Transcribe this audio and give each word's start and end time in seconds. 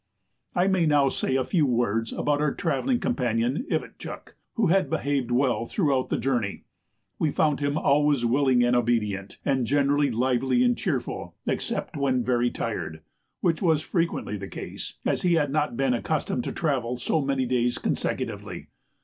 I 0.55 0.65
may 0.67 0.87
now 0.87 1.09
say 1.09 1.35
a 1.35 1.43
few 1.43 1.67
words 1.67 2.11
about 2.11 2.41
our 2.41 2.55
travelling 2.55 2.99
companion 2.99 3.67
Ivitchuk, 3.69 4.33
who 4.55 4.65
had 4.65 4.89
behaved 4.89 5.29
well 5.29 5.67
throughout 5.67 6.09
the 6.09 6.17
journey. 6.17 6.63
We 7.19 7.29
found 7.29 7.59
him 7.59 7.77
always 7.77 8.25
willing 8.25 8.63
and 8.63 8.75
obedient, 8.75 9.37
and 9.45 9.67
generally 9.67 10.09
lively 10.09 10.63
and 10.63 10.75
cheerful 10.75 11.35
except 11.45 11.97
when 11.97 12.23
very 12.23 12.49
tired, 12.49 13.01
which 13.41 13.61
was 13.61 13.83
frequently 13.83 14.37
the 14.37 14.47
case, 14.47 14.95
as 15.05 15.21
he 15.21 15.35
had 15.35 15.51
not 15.51 15.77
been 15.77 15.93
accustomed 15.93 16.45
to 16.45 16.51
travel 16.51 16.97
so 16.97 17.21
many 17.21 17.45
days 17.45 17.77
consecutively. 17.77 18.69